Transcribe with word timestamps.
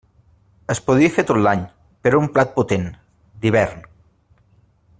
Es 0.73 0.79
podia 0.87 1.09
fer 1.17 1.25
tot 1.31 1.39
l'any, 1.47 1.61
però 2.07 2.19
era 2.19 2.23
un 2.23 2.31
plat 2.37 2.55
potent, 2.57 2.89
d'hivern. 3.45 3.85